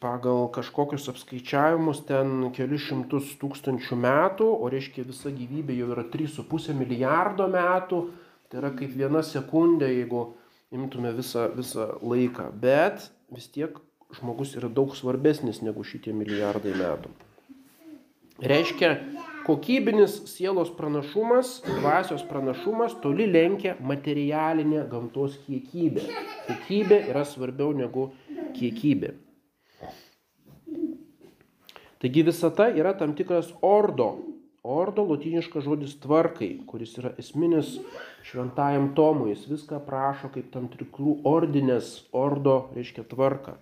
[0.03, 6.75] pagal kažkokius apskaičiavimus ten kelius šimtus tūkstančių metų, o reiškia visa gyvybė jau yra 3,5
[6.75, 8.03] milijardo metų.
[8.51, 10.35] Tai yra kaip viena sekundė, jeigu
[10.75, 12.51] imtume visą, visą laiką.
[12.61, 13.79] Bet vis tiek
[14.19, 17.13] žmogus yra daug svarbesnis negu šitie milijardai metų.
[18.43, 18.91] Reiškia,
[19.47, 26.09] kokybinis sielos pranašumas, dvasios pranašumas toli lenkia materialinė gamtos kiekybė.
[26.49, 28.11] Kokybė yra svarbiau negu
[28.57, 29.15] kiekybė.
[32.03, 34.09] Taigi visata yra tam tikras ordo.
[34.63, 37.77] Ordo latiniškas žodis tvarkai, kuris yra esminis
[38.27, 39.33] šventajam Tomui.
[39.33, 43.57] Jis viską prašo kaip tam tikrų ordinės, ordo reiškia tvarką.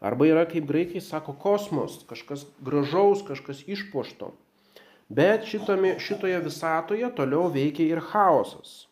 [0.00, 4.30] Arba yra kaip graikai sako kosmos, kažkas gražaus, kažkas išpošto.
[5.08, 8.87] Bet šitame, šitoje visatoje toliau veikia ir chaosas.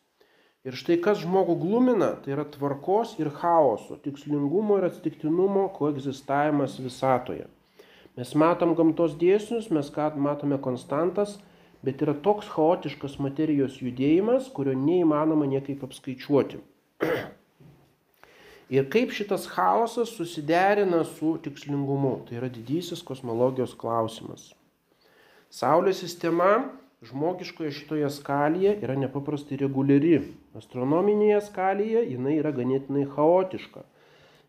[0.67, 7.45] Ir štai kas žmogų glumina, tai yra tvarkos ir chaoso, tikslingumo ir atsitiktinumo koegzistavimas visatoje.
[8.19, 11.37] Mes matom gamtos dėsnius, mes matome konstantas,
[11.87, 16.59] bet yra toks chaotiškas materijos judėjimas, kurio neįmanoma niekaip apskaičiuoti.
[18.75, 24.49] Ir kaip šitas chaosas susiderina su tikslingumu, tai yra didysis kosmologijos klausimas.
[25.47, 26.73] Saulės sistema
[27.05, 30.21] žmogiškoje šitoje skalėje yra nepaprastai reguliari.
[30.57, 33.85] Astronominėje skalėje jinai yra ganėtinai chaotiška.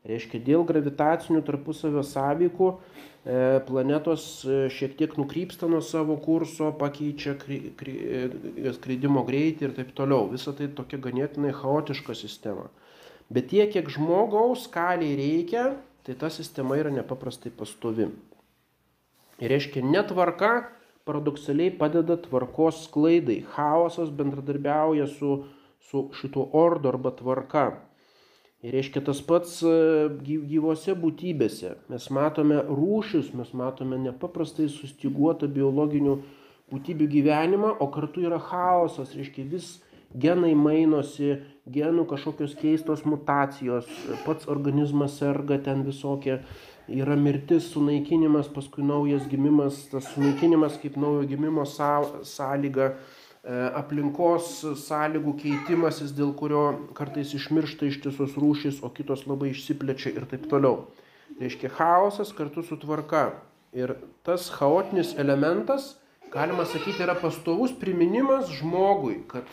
[0.08, 2.78] Reiškia, dėl gravitacinių tarpusavio sąveikų e,
[3.68, 9.74] planetos e, šiek tiek nukrypsta nuo savo kurso, pakeičia kry, kry, e, skraidimo greitį ir
[9.76, 10.30] taip toliau.
[10.32, 12.70] Visa tai tokia ganėtinai chaotiška sistema.
[13.28, 15.74] Bet tiek, kiek žmogaus skaliai reikia,
[16.08, 18.08] tai ta sistema yra nepaprastai pastovi.
[19.44, 20.70] Ir reiškia, netvarka
[21.08, 23.42] paradoksaliai padeda tvarkos sklaidai.
[23.56, 25.44] Chaosas bendradarbiauja su,
[25.90, 27.68] su šituo ordu arba tvarka.
[28.66, 29.74] Ir reiškia tas pats e,
[30.26, 31.76] gyvose būtybėse.
[31.94, 36.16] Mes matome rūšius, mes matome nepaprastai sustiguotą biologinių
[36.74, 39.76] būtybių gyvenimą, o kartu yra chaosas, reiškia vis
[40.16, 41.36] genai mainosi,
[41.70, 43.88] genų kažkokios keistos mutacijos,
[44.26, 46.40] pats organizmas serga ten visokie
[46.88, 52.94] yra mirtis, sunaikinimas, paskui naujas gimimas, tas sunaikinimas kaip naujo gimimo sąlyga,
[53.44, 56.64] e, aplinkos sąlygų keitimasis, dėl kurio
[56.98, 60.88] kartais išmiršta ištisos rūšys, o kitos labai išsiplečia ir taip toliau.
[61.42, 63.30] Reiškia chaosas kartu su tvarka.
[63.76, 65.98] Ir tas chaotinis elementas,
[66.32, 69.44] galima sakyti, yra pastovus priminimas žmogui, kad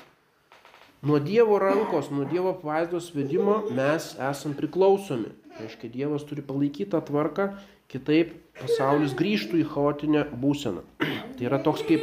[1.03, 5.35] nuo Dievo rankos, nuo Dievo apvaizdos vedimo mes esam priklausomi.
[5.61, 7.53] Reiškia, Dievas turi palaikyti tą tvarką,
[7.93, 10.83] kitaip pasaulis grįžtų į chaotinę būseną.
[11.37, 12.03] tai yra toks kaip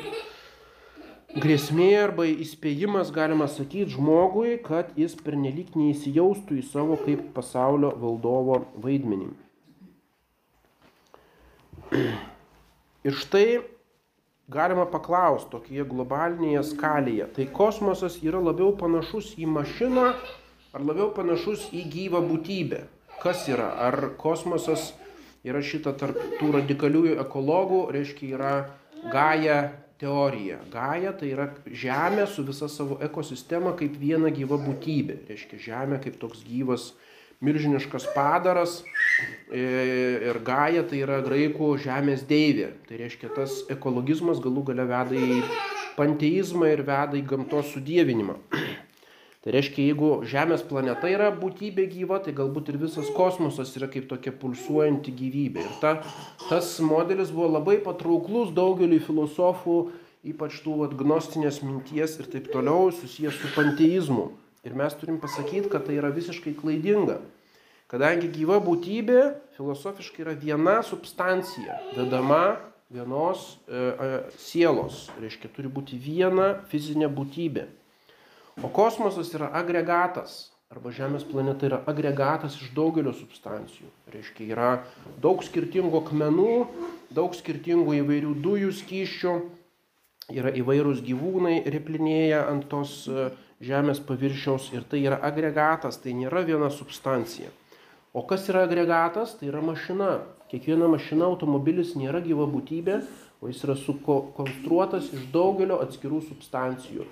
[1.36, 8.62] grėsmė arba įspėjimas, galima sakyti, žmogui, kad jis pernelyg neįsijaustų į savo kaip pasaulio valdovo
[8.86, 9.30] vaidmenį.
[13.08, 13.46] Ir štai
[14.52, 20.08] galima paklausti tokioje globalinėje skalėje, tai kosmosas yra labiau panašus į mašiną
[20.72, 22.84] ar labiau panašus į gyvą būtybę?
[23.22, 24.92] Kas yra, ar kosmosas
[25.46, 28.54] yra šita tarp tų radikaliųjų ekologų, reiškia, yra
[29.12, 30.60] Gaja teorija.
[30.74, 35.24] Gaja tai yra Žemė su visa savo ekosistema kaip viena gyva būtybė.
[35.30, 36.92] Reiškia, Žemė kaip toks gyvas
[37.42, 38.82] milžiniškas padaras
[39.50, 39.62] e,
[40.30, 42.72] ir Gaja tai yra graikų žemės deivė.
[42.86, 45.42] Tai reiškia, tas ekologizmas galų gale veda į
[45.98, 48.38] panteizmą ir veda į gamtos sudėvinimą.
[49.42, 54.06] Tai reiškia, jeigu Žemės planeta yra būtybė gyva, tai galbūt ir visas kosmosas yra kaip
[54.12, 55.64] tokia pulsuojanti gyvybė.
[55.66, 55.96] Ir ta,
[56.46, 59.80] tas modelis buvo labai patrauklus daugeliu filosofų,
[60.30, 64.30] ypač tų vat, gnostinės minties ir taip toliau susijęs su panteizmu.
[64.62, 67.18] Ir mes turim pasakyti, kad tai yra visiškai klaidinga.
[67.90, 69.24] Kadangi gyva būtybė
[69.58, 72.60] filosofiškai yra viena substancija, vedama
[72.94, 75.08] vienos e, e, sielos.
[75.18, 77.66] Reiškia, turi būti viena fizinė būtybė.
[78.60, 83.88] O kosmosas yra agregatas, arba Žemės planeta yra agregatas iš daugelio substancijų.
[84.12, 84.72] Reiškia, yra
[85.24, 86.56] daug skirtingų akmenų,
[87.16, 89.38] daug skirtingų įvairių dujų skyščių,
[90.36, 96.42] yra įvairūs gyvūnai replinėję ant tos e, Žemės paviršiaus ir tai yra agregatas, tai nėra
[96.48, 97.52] viena substancija.
[98.12, 99.36] O kas yra agregatas?
[99.38, 100.16] Tai yra mašina.
[100.50, 102.98] Kiekviena mašina, automobilis nėra gyva būtybė,
[103.40, 107.06] o jis yra sukonstruotas iš daugelio atskirų substancijų.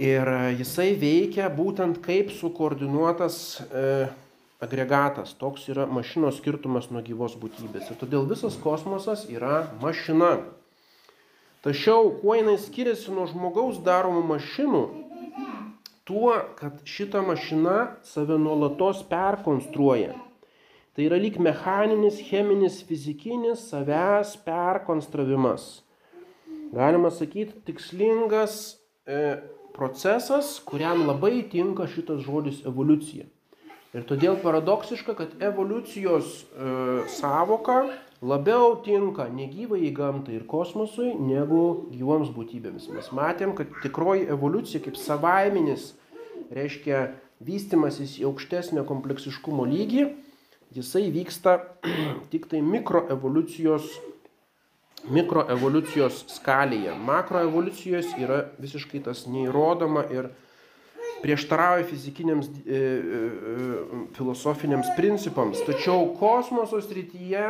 [0.00, 3.84] Ir e, jisai veikia būtent kaip sukoordinuotas e,
[4.60, 5.34] agregatas.
[5.36, 7.90] Toks yra mašinos skirtumas nuo gyvos būtybės.
[7.90, 10.38] Ir todėl visas kosmosas yra mašina.
[11.60, 14.84] Tačiau, kuo jinai skiriasi nuo žmogaus daromų mašinų,
[16.08, 17.76] tuo, kad šita mašina
[18.08, 20.16] save nuolatos perkonstruoja.
[20.96, 25.68] Tai yra lyg mechaninis, cheminis, fizikinis savęs perkonstravimas.
[26.72, 28.56] Galima sakyti, tikslingas
[29.06, 29.38] e,
[29.74, 33.26] procesas, kuriam labai tinka šitas žodis evoliucija.
[33.90, 36.74] Ir todėl paradoksiška, kad evoliucijos e,
[37.10, 37.80] savoka
[38.22, 42.86] labiau tinka negyvai į gamtą ir kosmosui negu gyvoms būtybėms.
[42.94, 45.94] Mes matėm, kad tikroji evoliucija kaip savaiminis
[46.54, 47.08] reiškia
[47.42, 50.06] vystimasis į aukštesnio kompleksiškumo lygį,
[50.76, 51.58] jisai vyksta
[52.32, 53.90] tik tai mikroevoliucijos
[55.08, 56.94] mikroevoliucijos skalėje.
[57.06, 60.30] Makroevoliucijos yra visiškai tas neįrodoma ir
[61.20, 62.80] prieštarauja fizikiniams e, e,
[64.16, 65.60] filosofiniams principams.
[65.66, 67.46] Tačiau kosmoso srityje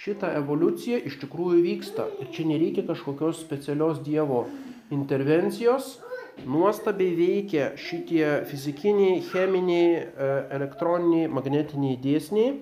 [0.00, 2.08] šita evoliucija iš tikrųjų vyksta.
[2.20, 4.46] Ir čia nereikia kažkokios specialios Dievo
[4.92, 5.98] intervencijos.
[6.40, 12.54] Nuostabiai veikia šitie fizikiniai, cheminiai, e, elektroniniai, magnetiniai dėsniai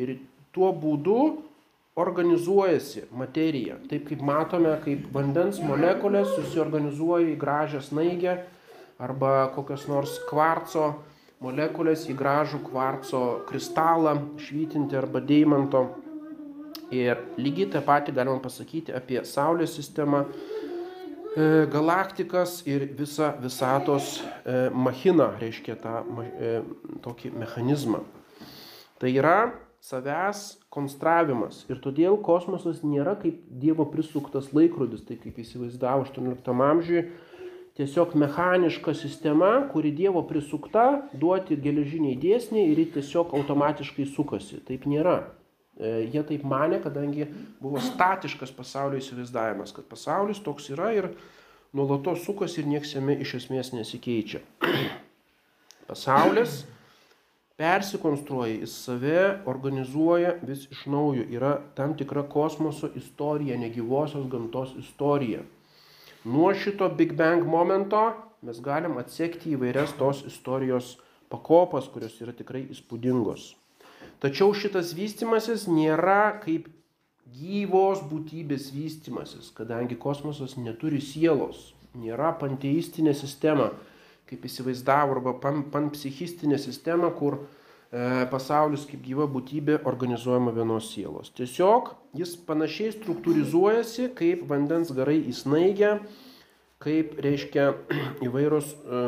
[0.00, 0.16] ir
[0.56, 1.47] tuo būdu
[1.98, 3.76] organizuojasi materija.
[3.90, 8.38] Taip kaip matome, kaip vandens molekulės susiorganizuoja į gražią snaigę
[9.02, 10.92] arba kokios nors kvarco
[11.44, 15.86] molekulės į gražų kvarco kristalą, švytinti arba deimanto.
[16.94, 24.70] Ir lygiai tą patį galima pasakyti apie Saulės sistemą, e, galaktikas ir visą visatos e,
[24.72, 26.54] machiną, reiškia tą e,
[27.04, 28.00] tokį mechanizmą.
[28.98, 29.38] Tai yra
[29.84, 31.62] savęs konstravimas.
[31.70, 37.04] Ir todėl kosmosas nėra kaip Dievo prisuktas laikrodis, tai kaip įsivaizdavo 18 amžiuje,
[37.78, 44.62] tiesiog mechaniška sistema, kuri Dievo prisukta, duoti geležiniai dėsniai ir ji tiesiog automatiškai sukasi.
[44.66, 45.20] Taip nėra.
[45.78, 47.28] E, jie taip mane, kadangi
[47.62, 51.12] buvo statiškas pasaulio įsivaizdavimas, kad pasaulis toks yra ir
[51.70, 54.42] nuolatos sukasi ir nieks jame iš esmės nesikeičia.
[55.88, 56.64] Pasaulis
[57.58, 61.24] persikonstruoja į save, organizuoja vis iš naujo.
[61.34, 65.42] Yra tam tikra kosmoso istorija, negyvosios gamtos istorija.
[66.24, 68.02] Nuo šito Big Bang momento
[68.46, 70.96] mes galim atsekti įvairias tos istorijos
[71.32, 73.54] pakopas, kurios yra tikrai įspūdingos.
[74.22, 76.68] Tačiau šitas vystimasis nėra kaip
[77.34, 83.72] gyvos būtybės vystimasis, kadangi kosmosas neturi sielos, nėra panteistinė sistema,
[84.28, 91.32] kaip įsivaizdavo, arba pan, panpsichistinė sistema, kur e, pasaulis kaip gyva būtybė organizuojama vienos sielos.
[91.38, 95.96] Tiesiog jis panašiai struktūrizuojasi kaip vandens garai į snaigę,
[96.84, 97.72] kaip reiškia
[98.28, 99.02] įvairūs e,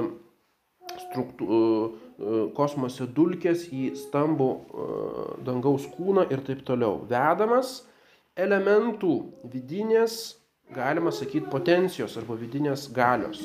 [1.05, 4.51] struktū, e, kosmose dulkės į stambų
[5.47, 6.99] dangaus kūną ir taip toliau.
[7.09, 7.81] Vedamas
[8.41, 9.15] elementų
[9.53, 10.40] vidinės,
[10.75, 13.43] galima sakyti, potencijos arba vidinės galios.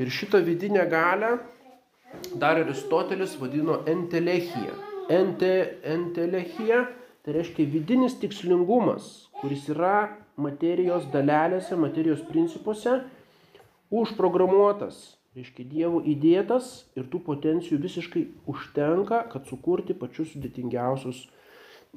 [0.00, 1.36] Ir šitą vidinę galę
[2.40, 4.74] dar Aristotelis vadino entelechija.
[5.10, 5.52] Ente,
[5.84, 6.84] entelechija
[7.24, 10.10] tai reiškia vidinis tikslingumas, kuris yra
[10.40, 13.00] materijos dalelėse, materijos principuose
[13.90, 21.26] užprogramuotas, reiškia Dievo įdėtas ir tų potencijų visiškai užtenka, kad sukurti pačius sudėtingiausius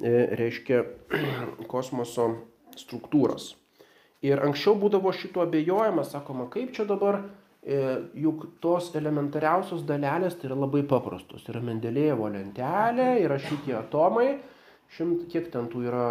[0.02, 0.82] reiškia
[1.72, 2.30] kosmoso
[2.78, 3.54] struktūras.
[4.24, 7.20] Ir anksčiau būdavo šito abejojama, sakoma, kaip čia dabar,
[7.60, 7.80] e,
[8.16, 11.44] juk tos elementariausios dalelės tai yra labai paprastos.
[11.52, 14.30] Yra Mendelėjevo lentelė, yra šitie atomai,
[14.94, 16.06] šimt, kiek ten tų yra,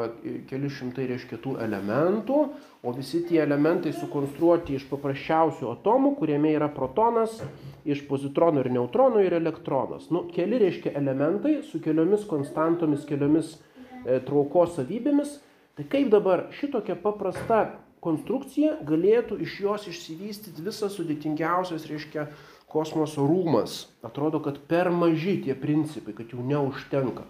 [0.49, 2.39] keli šimtai reiškia tų elementų,
[2.84, 7.39] o visi tie elementai sukonstruoti iš paprasčiausių atomų, kuriame yra protonas,
[7.88, 10.10] iš pozitronų ir neutronų ir elektronas.
[10.13, 15.39] Nu, keli reiškia elementai su keliomis konstantomis, keliomis e, traukos savybėmis.
[15.73, 17.63] Tai kaip dabar šitokia paprasta
[18.03, 22.27] konstrukcija galėtų iš jos išsivystyti visas sudėtingiausias, reiškia,
[22.73, 23.85] kosmoso rūmas.
[24.05, 27.27] Atrodo, kad per maži tie principai, kad jų neužtenka.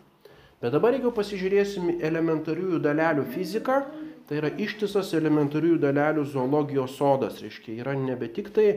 [0.63, 3.81] Bet dabar, jeigu pasižiūrėsim elementariųjų dalelių fiziką,
[4.29, 7.41] tai yra ištisas elementariųjų dalelių zoologijos sodas.
[7.43, 8.69] Reiškia, yra nebe tik tai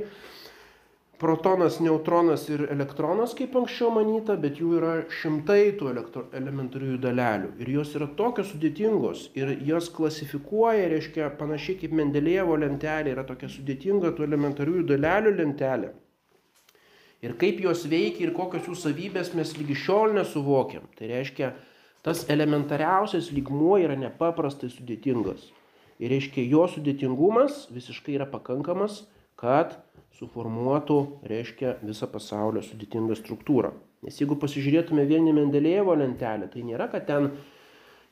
[1.19, 7.53] protonas, neutronas ir elektronas, kaip anksčiau manyta, bet jų yra šimtai tų elektro, elementariųjų dalelių.
[7.63, 13.49] Ir jos yra tokios sudėtingos ir jos klasifikuoja, reiškia, panašiai kaip Mendelėjevo lentelė yra tokia
[13.53, 15.95] sudėtinga tų elementariųjų dalelių lentelė.
[17.25, 20.85] Ir kaip jos veikia ir kokios jų savybės mes lygi šiol nesuvokiam.
[20.99, 21.55] Tai reiškia,
[22.05, 25.49] tas elementariausias lygmuo yra nepaprastai sudėtingas.
[25.97, 29.07] Ir reiškia, jo sudėtingumas visiškai yra pakankamas,
[29.41, 29.79] kad
[30.17, 30.99] suformuotų,
[31.29, 33.75] reiškia, visą pasaulio sudėtingą struktūrą.
[34.07, 37.31] Nes jeigu pasižiūrėtume vieni Mendelėjevo lentelę, tai nėra, kad ten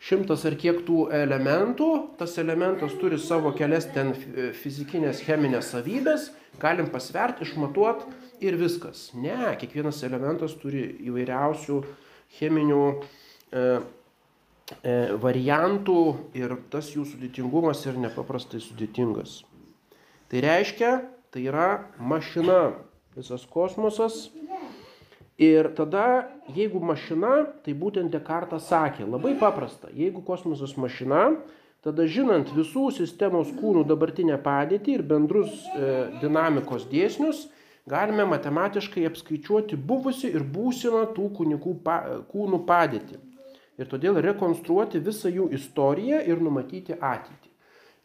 [0.04, 1.90] šimtas ar kiek tų elementų,
[2.20, 4.12] tas elementas turi savo kelias ten
[4.58, 6.28] fizikinės, cheminės savybės,
[6.60, 8.10] galim pasverti, išmatuoti
[8.44, 9.08] ir viskas.
[9.16, 11.80] Ne, kiekvienas elementas turi įvairiausių
[12.38, 13.64] cheminių e,
[14.82, 15.98] e, variantų
[16.36, 19.42] ir tas jų sudėtingumas yra nepaprastai sudėtingas.
[20.32, 20.94] Tai reiškia,
[21.34, 21.68] Tai yra
[21.98, 22.76] mašina,
[23.16, 24.28] visas kosmosas.
[25.34, 31.24] Ir tada, jeigu mašina, tai būtent Dekartas sakė, labai paprasta, jeigu kosmosas mašina,
[31.82, 35.90] tada žinant visų sistemos kūnų dabartinę padėtį ir bendrus e,
[36.22, 37.48] dinamikos dėsnius,
[37.90, 41.98] galime matematiškai apskaičiuoti buvusi ir būsimą tų kūnikų, pa,
[42.30, 43.18] kūnų padėtį.
[43.82, 47.50] Ir todėl rekonstruoti visą jų istoriją ir numatyti ateitį.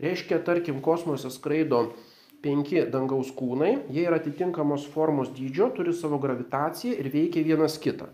[0.01, 1.91] Reiškia, tarkim, kosmosas skraido
[2.43, 8.09] penki dangaus kūnai, jie yra atitinkamos formos dydžio, turi savo gravitaciją ir veikia vienas kitą.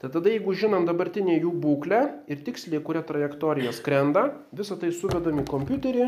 [0.00, 2.00] Tai tada jeigu žinom dabartinę jų būklę
[2.32, 6.06] ir tiksliai, kuria trajektorija skrenda, visą tai suvedam į kompiuterį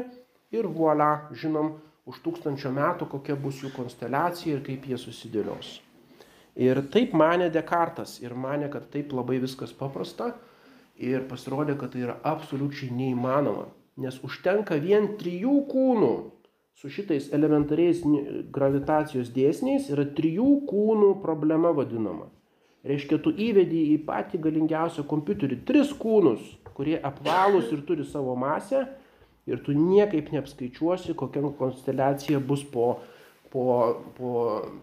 [0.57, 1.75] ir voila, žinom
[2.09, 5.77] už tūkstančio metų, kokia bus jų konsteliacija ir kaip jie susidėlios.
[6.57, 10.33] Ir taip mane Dekartas ir mane, kad taip labai viskas paprasta
[10.97, 13.69] ir pasirodė, kad tai yra absoliučiai neįmanoma,
[14.01, 16.13] nes užtenka vien trijų kūnų
[16.79, 18.03] su šitais elementariais
[18.55, 22.29] gravitacijos dėsniais yra trijų kūnų problema vadinama.
[22.83, 26.43] Reiškia, tu įvedi į patį galingiausią kompiuterį tris kūnus,
[26.75, 28.89] kurie apvalūs ir turi savo masę
[29.47, 32.89] ir tu niekaip neapskaičiuosi, kokia konsteliacija bus po,
[33.55, 33.67] po,
[34.17, 34.33] po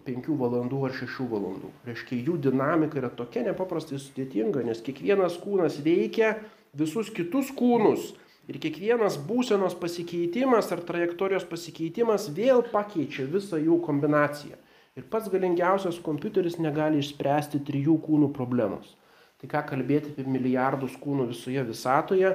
[0.06, 1.74] 5 valandų ar 6 valandų.
[1.88, 6.38] Reiškia, jų dinamika yra tokia nepaprastai sudėtinga, nes kiekvienas kūnas veikia
[6.72, 8.14] visus kitus kūnus
[8.50, 14.56] Ir kiekvienas būsenos pasikeitimas ar trajektorijos pasikeitimas vėl pakeičia visą jų kombinaciją.
[14.98, 18.96] Ir pats galingiausias kompiuteris negali išspręsti trijų kūnų problemos.
[19.38, 22.32] Tai ką kalbėti apie milijardus kūnų visoje visatoje,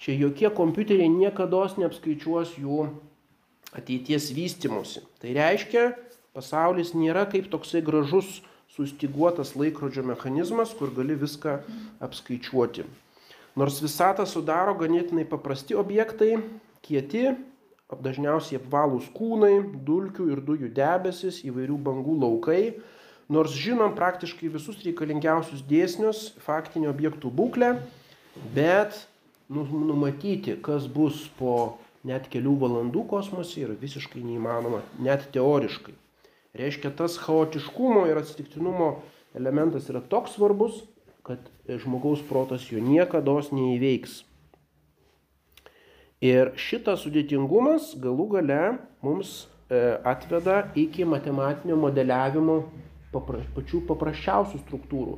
[0.00, 2.86] čia jokie kompiuteriai niekada neapskaičiuos jų
[3.76, 5.04] ateities vystimusi.
[5.20, 5.84] Tai reiškia,
[6.32, 8.40] pasaulis nėra kaip toksai gražus
[8.72, 11.60] sustiguotas laikrodžio mechanizmas, kur gali viską
[12.00, 12.88] apskaičiuoti.
[13.60, 16.38] Nors visatą sudaro ganėtinai paprasti objektai,
[16.86, 17.34] kieti,
[17.90, 22.62] dažniausiai apvalūs kūnai, dulkių ir dujų debesis, įvairių bangų laukai,
[23.28, 27.74] nors žinom praktiškai visus reikalingiausius dėsnius, faktinį objektų būklę,
[28.54, 28.96] bet
[29.52, 35.96] nu, numatyti, kas bus po net kelių valandų kosmose yra visiškai neįmanoma, net teoriškai.
[36.56, 38.94] Reiškia, tas chaotiškumo ir atsitiktinumo
[39.36, 40.80] elementas yra toks svarbus,
[41.26, 41.44] kad
[41.78, 44.24] žmogaus protas jo niekada neįveiks.
[46.20, 48.60] Ir šitas sudėtingumas galų gale
[49.00, 52.56] mums e, atveda iki matematinio modeliavimo
[53.12, 55.16] pačių paprasčiausių struktūrų.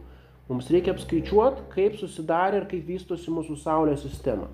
[0.48, 4.46] Mums reikia apskaičiuoti, kaip susidarė ir kaip vystosi mūsų Saulės sistema.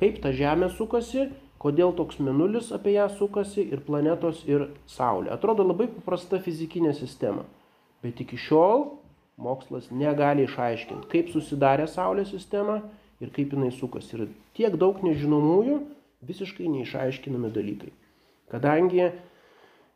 [0.00, 1.28] Kaip ta Žemė sukasi,
[1.60, 5.32] kodėl toks menulis apie ją sukasi ir planetos ir Saulė.
[5.36, 7.44] Atrodo labai paprasta fizikinė sistema.
[8.04, 8.88] Bet iki šiol
[9.40, 12.80] mokslas negali išaiškinti, kaip susidarė Saulės sistema
[13.22, 14.16] ir kaip jinai sukasi.
[14.16, 15.80] Ir tiek daug nežinomųjų
[16.24, 17.92] visiškai neišaiškinami dalykai.
[18.52, 19.10] Kadangi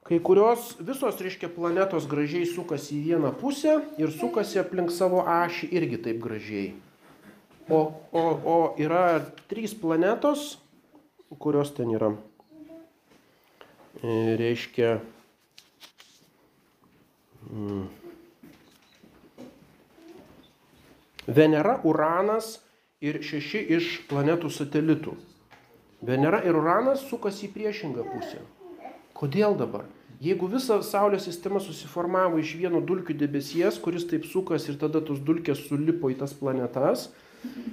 [0.08, 5.68] kai kurios visos, reiškia, planetos gražiai sukasi į vieną pusę ir sukasi aplink savo ašį
[5.76, 6.72] irgi taip gražiai.
[7.68, 7.82] O,
[8.16, 9.20] o, o yra
[9.50, 10.56] trys planetos,
[11.36, 12.14] kurios ten yra.
[14.00, 14.94] E, reiškia.
[17.52, 17.84] Mm,
[21.28, 22.54] Venera, Uranas
[23.04, 25.12] ir šeši iš planetų satelitų.
[26.08, 28.40] Venera ir Uranas sukasi į priešingą pusę.
[29.12, 29.84] Kodėl dabar?
[30.24, 35.20] Jeigu visa Saulės sistema susiformavo iš vieno dulkių debesies, kuris taip sukas ir tada tos
[35.20, 37.10] dulkės sulipo į tas planetas,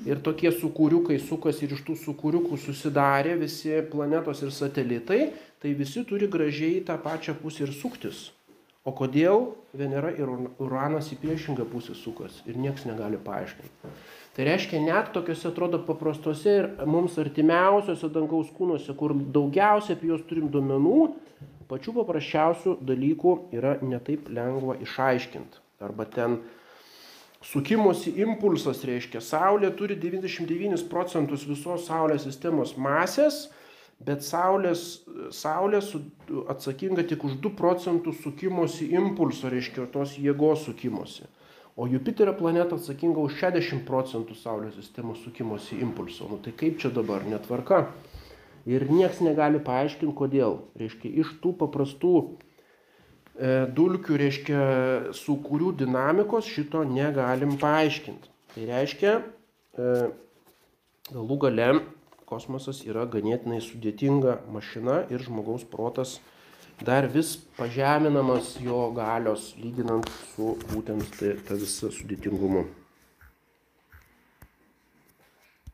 [0.06, 5.22] ir tokie sukūriukai sukas ir iš tų sukūriukų susidarė visi planetos ir satelitai,
[5.64, 8.28] tai visi turi gražiai tą pačią pusę ir suktis.
[8.86, 10.30] O kodėl Venera ir
[10.62, 13.94] Uranas į priešingą pusę sukas ir niekas negali paaiškinti.
[14.36, 20.26] Tai reiškia, net tokiuose atrodo paprastose ir mums artimiausiose dangaus kūnuose, kur daugiausia apie juos
[20.30, 21.00] turim duomenų,
[21.72, 25.64] pačių paprasčiausių dalykų yra netaip lengva išaiškinti.
[25.82, 26.38] Arba ten
[27.46, 33.48] sukimosi impulsas reiškia, Saulė turi 99 procentus visos Saulės sistemos masės,
[34.04, 35.80] bet Saulės, Saulė
[36.52, 41.28] atsakinga tik už 2 procentus sukimosi impulso, reiškia tos jėgos sukimosi.
[41.76, 46.28] O Jupiterio planeta atsakinga už 60 procentų Saulės sistemos sukimosi impulso.
[46.32, 47.90] Nu tai kaip čia dabar, netvarka?
[48.66, 50.62] Ir nieks negali paaiškinti, kodėl.
[50.80, 54.62] Reiškia, iš tų paprastų e, dulkių, reiškia,
[55.20, 58.32] sukūrių dinamikos šito negalim paaiškinti.
[58.56, 59.14] Tai reiškia,
[59.76, 59.92] e,
[61.12, 61.70] galų gale
[62.30, 66.20] kosmosas yra ganėtinai sudėtinga mašina ir žmogaus protas
[66.84, 72.66] dar vis pažeminamas jo galios lyginant su būtent ta, ta visa sudėtingumu.